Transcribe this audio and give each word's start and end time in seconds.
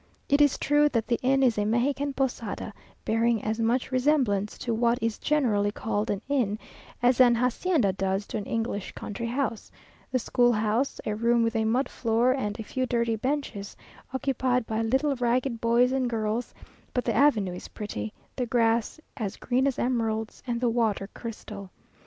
It 0.29 0.41
is 0.41 0.57
true 0.57 0.89
that 0.89 1.05
the 1.05 1.19
inn 1.21 1.43
is 1.43 1.59
a 1.59 1.63
Mexican 1.63 2.11
posada, 2.13 2.73
bearing 3.05 3.43
as 3.43 3.59
much 3.59 3.91
resemblance 3.91 4.57
to 4.57 4.73
what 4.73 4.97
is 4.99 5.19
generally 5.19 5.71
called 5.71 6.09
an 6.09 6.23
inn, 6.27 6.57
as 7.03 7.19
an 7.21 7.35
hacienda 7.35 7.93
does 7.93 8.25
to 8.25 8.37
an 8.37 8.45
English 8.45 8.93
country 8.93 9.27
house; 9.27 9.71
the 10.11 10.17
school 10.17 10.53
house, 10.53 10.99
a 11.05 11.13
room 11.15 11.43
with 11.43 11.55
a 11.55 11.65
mud 11.65 11.87
floor 11.87 12.31
and 12.33 12.59
a 12.59 12.63
few 12.63 12.87
dirty 12.87 13.15
benches, 13.15 13.77
occupied 14.11 14.65
by 14.65 14.81
little 14.81 15.15
ragged 15.17 15.61
boys 15.61 15.91
and 15.91 16.09
girls; 16.09 16.51
but 16.95 17.05
the 17.05 17.13
avenue 17.13 17.53
is 17.53 17.67
pretty, 17.67 18.11
the 18.35 18.47
grass 18.47 18.99
as 19.17 19.37
green 19.37 19.67
as 19.67 19.77
emeralds, 19.77 20.41
and 20.47 20.59
the 20.61 20.69
water 20.71 21.11
crystal. 21.13 21.69